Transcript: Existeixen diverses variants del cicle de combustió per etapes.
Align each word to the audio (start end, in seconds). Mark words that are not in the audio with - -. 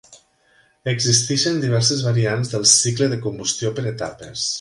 Existeixen 0.93 1.59
diverses 1.65 2.01
variants 2.07 2.53
del 2.55 2.65
cicle 2.73 3.11
de 3.13 3.21
combustió 3.27 3.73
per 3.81 3.85
etapes. 3.93 4.49